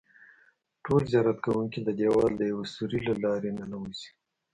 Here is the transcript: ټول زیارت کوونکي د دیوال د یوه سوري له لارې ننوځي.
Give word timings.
ټول 0.85 1.01
زیارت 1.13 1.37
کوونکي 1.45 1.79
د 1.83 1.89
دیوال 1.99 2.31
د 2.37 2.41
یوه 2.51 2.65
سوري 2.75 2.99
له 3.07 3.13
لارې 3.23 3.49
ننوځي. 3.57 4.09